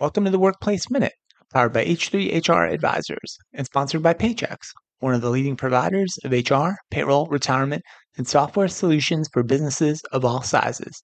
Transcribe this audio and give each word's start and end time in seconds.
Welcome 0.00 0.24
to 0.24 0.30
the 0.30 0.38
Workplace 0.38 0.90
Minute, 0.90 1.12
powered 1.52 1.74
by 1.74 1.84
H3 1.84 2.48
HR 2.48 2.64
Advisors 2.64 3.36
and 3.52 3.66
sponsored 3.66 4.02
by 4.02 4.14
Paychex, 4.14 4.56
one 5.00 5.12
of 5.12 5.20
the 5.20 5.28
leading 5.28 5.54
providers 5.54 6.16
of 6.24 6.32
HR, 6.32 6.76
payroll, 6.90 7.26
retirement, 7.26 7.82
and 8.16 8.26
software 8.26 8.68
solutions 8.68 9.28
for 9.30 9.42
businesses 9.42 10.00
of 10.10 10.24
all 10.24 10.42
sizes. 10.42 11.02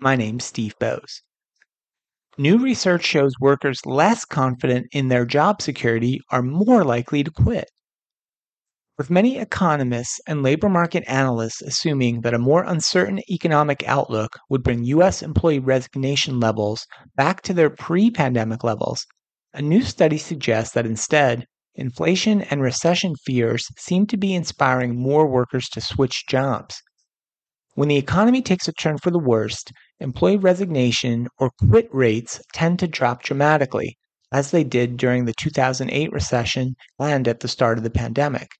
My 0.00 0.16
name's 0.16 0.46
Steve 0.46 0.74
Boese. 0.80 1.20
New 2.38 2.56
research 2.56 3.04
shows 3.04 3.34
workers 3.40 3.84
less 3.84 4.24
confident 4.24 4.86
in 4.92 5.08
their 5.08 5.26
job 5.26 5.60
security 5.60 6.18
are 6.30 6.42
more 6.42 6.82
likely 6.82 7.22
to 7.22 7.30
quit. 7.30 7.68
With 8.96 9.10
many 9.10 9.38
economists 9.38 10.20
and 10.24 10.44
labor 10.44 10.68
market 10.68 11.02
analysts 11.08 11.60
assuming 11.60 12.20
that 12.20 12.32
a 12.32 12.38
more 12.38 12.62
uncertain 12.62 13.18
economic 13.28 13.82
outlook 13.88 14.38
would 14.48 14.62
bring 14.62 14.84
U.S. 14.84 15.20
employee 15.20 15.58
resignation 15.58 16.38
levels 16.38 16.86
back 17.16 17.42
to 17.42 17.52
their 17.52 17.70
pre 17.70 18.08
pandemic 18.12 18.62
levels, 18.62 19.04
a 19.52 19.60
new 19.60 19.82
study 19.82 20.16
suggests 20.16 20.72
that 20.74 20.86
instead, 20.86 21.44
inflation 21.74 22.42
and 22.42 22.62
recession 22.62 23.16
fears 23.16 23.66
seem 23.76 24.06
to 24.06 24.16
be 24.16 24.32
inspiring 24.32 24.94
more 24.94 25.26
workers 25.26 25.68
to 25.70 25.80
switch 25.80 26.28
jobs. 26.28 26.80
When 27.74 27.88
the 27.88 27.96
economy 27.96 28.42
takes 28.42 28.68
a 28.68 28.72
turn 28.72 28.98
for 28.98 29.10
the 29.10 29.18
worst, 29.18 29.72
employee 29.98 30.36
resignation 30.36 31.26
or 31.40 31.50
quit 31.68 31.88
rates 31.92 32.40
tend 32.52 32.78
to 32.78 32.86
drop 32.86 33.24
dramatically, 33.24 33.98
as 34.30 34.52
they 34.52 34.62
did 34.62 34.96
during 34.96 35.24
the 35.24 35.34
2008 35.36 36.12
recession 36.12 36.76
and 37.00 37.26
at 37.26 37.40
the 37.40 37.48
start 37.48 37.76
of 37.76 37.82
the 37.82 37.90
pandemic. 37.90 38.50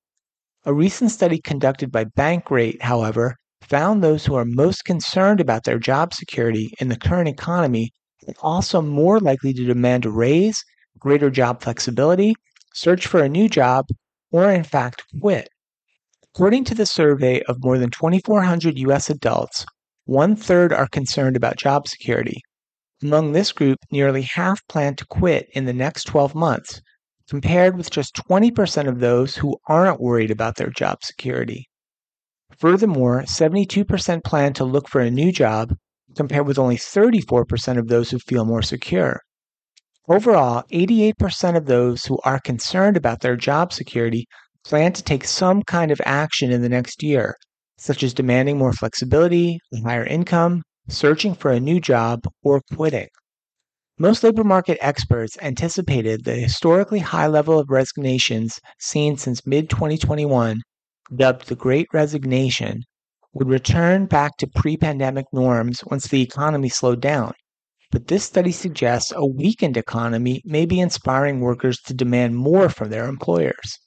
A 0.67 0.73
recent 0.73 1.11
study 1.11 1.43
conducted 1.43 1.93
by 1.93 2.05
Bankrate, 2.05 2.81
however, 2.81 3.37
found 3.61 4.03
those 4.03 4.25
who 4.25 4.35
are 4.35 4.47
most 4.47 4.87
concerned 4.87 5.39
about 5.39 5.65
their 5.65 5.79
job 5.79 6.15
security 6.15 6.73
in 6.81 6.89
the 6.89 6.97
current 6.97 7.29
economy 7.29 7.93
are 8.27 8.33
also 8.41 8.81
more 8.81 9.21
likely 9.21 9.53
to 9.53 9.67
demand 9.67 10.07
a 10.07 10.11
raise, 10.11 10.65
greater 10.99 11.29
job 11.29 11.63
flexibility, 11.63 12.35
search 12.73 13.07
for 13.07 13.21
a 13.21 13.29
new 13.29 13.47
job, 13.47 13.85
or 14.31 14.51
in 14.51 14.65
fact 14.65 15.05
quit. 15.21 15.51
According 16.35 16.65
to 16.65 16.75
the 16.75 16.87
survey 16.87 17.43
of 17.43 17.63
more 17.63 17.77
than 17.77 17.91
2,400 17.91 18.79
U.S. 18.79 19.11
adults, 19.11 19.67
one 20.07 20.35
third 20.35 20.73
are 20.73 20.89
concerned 20.89 21.37
about 21.37 21.59
job 21.59 21.87
security. 21.87 22.41
Among 23.03 23.33
this 23.33 23.53
group, 23.53 23.81
nearly 23.91 24.23
half 24.23 24.67
plan 24.69 24.97
to 24.97 25.05
quit 25.05 25.47
in 25.53 25.67
the 25.67 25.75
next 25.75 26.05
12 26.05 26.35
months, 26.35 26.81
compared 27.29 27.77
with 27.77 27.91
just 27.91 28.17
20% 28.29 28.89
of 28.89 29.01
those 29.01 29.37
who 29.37 29.57
aren't 29.67 30.01
worried 30.01 30.31
about 30.31 30.57
their 30.57 30.71
job 30.71 31.03
security. 31.03 31.69
Furthermore, 32.59 33.23
72% 33.23 34.23
plan 34.25 34.53
to 34.53 34.65
look 34.65 34.89
for 34.89 35.01
a 35.01 35.11
new 35.11 35.33
job, 35.33 35.75
compared 36.17 36.47
with 36.47 36.59
only 36.59 36.77
34% 36.77 37.79
of 37.79 37.89
those 37.89 38.11
who 38.11 38.19
feel 38.19 38.45
more 38.45 38.63
secure. 38.63 39.21
Overall, 40.09 40.65
88% 40.71 41.57
of 41.57 41.67
those 41.67 42.05
who 42.05 42.19
are 42.25 42.39
concerned 42.39 42.97
about 42.97 43.21
their 43.21 43.37
job 43.37 43.73
security 43.73 44.27
plan 44.65 44.93
to 44.93 45.03
take 45.03 45.25
some 45.25 45.63
kind 45.63 45.91
of 45.91 46.01
action 46.05 46.51
in 46.51 46.63
the 46.63 46.69
next 46.69 47.03
year, 47.03 47.37
such 47.79 48.03
as 48.03 48.15
demanding 48.15 48.59
more 48.59 48.73
flexibility, 48.73 49.59
higher 49.83 50.05
income, 50.05 50.63
searching 50.89 51.35
for 51.35 51.51
a 51.51 51.61
new 51.61 51.81
job, 51.81 52.21
or 52.43 52.61
quitting. 52.75 53.09
Most 53.99 54.25
labor 54.25 54.43
market 54.43 54.77
experts 54.81 55.39
anticipated 55.41 56.25
the 56.25 56.35
historically 56.35 56.99
high 56.99 57.29
level 57.29 57.61
of 57.61 57.71
resignations 57.71 58.59
seen 58.77 59.17
since 59.17 59.47
mid 59.47 59.71
2021, 59.71 60.63
dubbed 61.15 61.47
the 61.47 61.55
Great 61.55 61.87
Resignation, 61.93 62.83
would 63.35 63.49
return 63.49 64.07
back 64.07 64.37
to 64.39 64.49
pre 64.49 64.77
pandemic 64.77 65.27
norms 65.33 65.85
once 65.85 66.09
the 66.09 66.23
economy 66.23 66.69
slowed 66.69 67.01
down. 67.01 67.35
But 67.93 68.09
this 68.09 68.25
study 68.25 68.51
suggests 68.51 69.13
a 69.15 69.25
weakened 69.25 69.77
economy 69.77 70.43
may 70.45 70.67
be 70.67 70.81
inspiring 70.81 71.39
workers 71.39 71.79
to 71.83 71.95
demand 71.95 72.35
more 72.35 72.69
from 72.69 72.91
their 72.91 73.07
employers. 73.07 73.79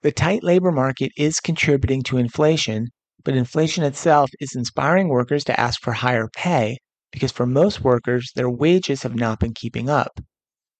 The 0.00 0.10
tight 0.10 0.42
labor 0.42 0.72
market 0.72 1.12
is 1.18 1.38
contributing 1.38 2.02
to 2.04 2.16
inflation, 2.16 2.88
but 3.24 3.36
inflation 3.36 3.84
itself 3.84 4.30
is 4.40 4.56
inspiring 4.56 5.08
workers 5.08 5.44
to 5.44 5.60
ask 5.60 5.82
for 5.82 5.92
higher 5.92 6.28
pay 6.34 6.78
because 7.14 7.30
for 7.30 7.46
most 7.46 7.84
workers, 7.84 8.32
their 8.34 8.50
wages 8.50 9.04
have 9.04 9.14
not 9.14 9.38
been 9.38 9.54
keeping 9.54 9.88
up. 9.88 10.18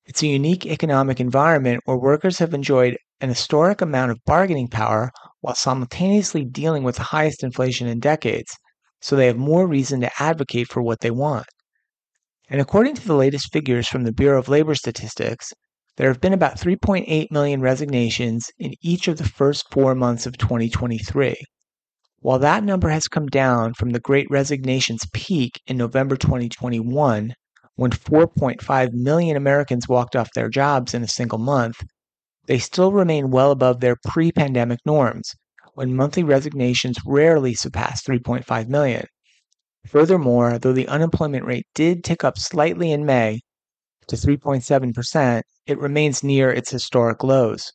It's 0.04 0.20
a 0.20 0.26
unique 0.26 0.66
economic 0.66 1.20
environment 1.20 1.82
where 1.84 1.96
workers 1.96 2.40
have 2.40 2.52
enjoyed 2.52 2.98
an 3.20 3.28
historic 3.28 3.80
amount 3.80 4.10
of 4.10 4.18
bargaining 4.26 4.66
power 4.66 5.12
while 5.42 5.54
simultaneously 5.54 6.44
dealing 6.44 6.82
with 6.82 6.96
the 6.96 7.04
highest 7.04 7.44
inflation 7.44 7.86
in 7.86 8.00
decades, 8.00 8.50
so 9.00 9.14
they 9.14 9.28
have 9.28 9.36
more 9.36 9.68
reason 9.68 10.00
to 10.00 10.10
advocate 10.18 10.66
for 10.66 10.82
what 10.82 11.02
they 11.02 11.10
want. 11.12 11.46
And 12.50 12.60
according 12.60 12.96
to 12.96 13.06
the 13.06 13.14
latest 13.14 13.52
figures 13.52 13.86
from 13.86 14.02
the 14.02 14.12
Bureau 14.12 14.40
of 14.40 14.48
Labor 14.48 14.74
Statistics, 14.74 15.52
there 15.98 16.08
have 16.08 16.20
been 16.20 16.32
about 16.32 16.58
3.8 16.58 17.30
million 17.30 17.60
resignations 17.60 18.50
in 18.58 18.74
each 18.82 19.06
of 19.06 19.18
the 19.18 19.28
first 19.28 19.70
four 19.70 19.94
months 19.94 20.26
of 20.26 20.36
2023. 20.36 21.36
While 22.24 22.38
that 22.38 22.64
number 22.64 22.88
has 22.88 23.06
come 23.06 23.26
down 23.26 23.74
from 23.74 23.90
the 23.90 24.00
Great 24.00 24.26
Resignation's 24.30 25.06
peak 25.12 25.60
in 25.66 25.76
November 25.76 26.16
2021, 26.16 27.34
when 27.74 27.90
4.5 27.90 28.92
million 28.94 29.36
Americans 29.36 29.90
walked 29.90 30.16
off 30.16 30.32
their 30.32 30.48
jobs 30.48 30.94
in 30.94 31.02
a 31.02 31.06
single 31.06 31.36
month, 31.36 31.84
they 32.46 32.58
still 32.58 32.92
remain 32.92 33.30
well 33.30 33.50
above 33.50 33.80
their 33.80 33.96
pre 34.06 34.32
pandemic 34.32 34.78
norms, 34.86 35.34
when 35.74 35.94
monthly 35.94 36.22
resignations 36.22 36.96
rarely 37.04 37.52
surpassed 37.52 38.06
3.5 38.06 38.68
million. 38.68 39.04
Furthermore, 39.86 40.58
though 40.58 40.72
the 40.72 40.88
unemployment 40.88 41.44
rate 41.44 41.66
did 41.74 42.02
tick 42.02 42.24
up 42.24 42.38
slightly 42.38 42.90
in 42.90 43.04
May 43.04 43.40
to 44.08 44.16
3.7%, 44.16 45.42
it 45.66 45.78
remains 45.78 46.24
near 46.24 46.50
its 46.50 46.70
historic 46.70 47.22
lows. 47.22 47.70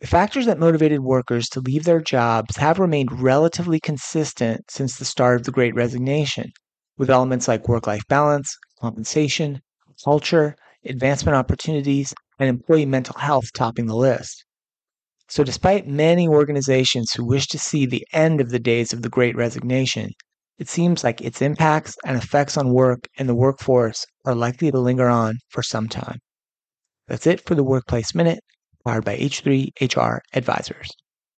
The 0.00 0.06
factors 0.06 0.46
that 0.46 0.60
motivated 0.60 1.00
workers 1.00 1.48
to 1.48 1.60
leave 1.60 1.82
their 1.82 2.00
jobs 2.00 2.56
have 2.58 2.78
remained 2.78 3.20
relatively 3.20 3.80
consistent 3.80 4.70
since 4.70 4.96
the 4.96 5.04
start 5.04 5.40
of 5.40 5.44
the 5.44 5.50
Great 5.50 5.74
Resignation, 5.74 6.52
with 6.96 7.10
elements 7.10 7.48
like 7.48 7.66
work 7.66 7.88
life 7.88 8.06
balance, 8.06 8.56
compensation, 8.80 9.60
culture, 10.04 10.54
advancement 10.84 11.34
opportunities, 11.34 12.14
and 12.38 12.48
employee 12.48 12.86
mental 12.86 13.18
health 13.18 13.52
topping 13.52 13.86
the 13.86 13.96
list. 13.96 14.44
So, 15.26 15.42
despite 15.42 15.88
many 15.88 16.28
organizations 16.28 17.12
who 17.14 17.24
wish 17.24 17.48
to 17.48 17.58
see 17.58 17.84
the 17.84 18.06
end 18.12 18.40
of 18.40 18.50
the 18.50 18.60
days 18.60 18.92
of 18.92 19.02
the 19.02 19.08
Great 19.08 19.34
Resignation, 19.34 20.12
it 20.58 20.68
seems 20.68 21.02
like 21.02 21.20
its 21.20 21.42
impacts 21.42 21.96
and 22.04 22.16
effects 22.16 22.56
on 22.56 22.72
work 22.72 23.08
and 23.18 23.28
the 23.28 23.34
workforce 23.34 24.06
are 24.24 24.36
likely 24.36 24.70
to 24.70 24.78
linger 24.78 25.08
on 25.08 25.38
for 25.48 25.64
some 25.64 25.88
time. 25.88 26.20
That's 27.08 27.26
it 27.26 27.40
for 27.44 27.56
the 27.56 27.64
Workplace 27.64 28.14
Minute 28.14 28.38
powered 28.88 29.04
by 29.04 29.18
H3 29.18 29.72
HR 29.82 30.22
Advisors. 30.32 30.90